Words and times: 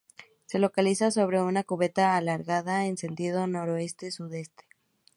Se 0.47 0.57
localiza 0.57 1.11
sobre 1.11 1.43
una 1.43 1.63
cubeta 1.63 2.17
alargada 2.17 2.87
en 2.87 2.97
sentido 2.97 3.45
noroeste-sudeste. 3.45 4.65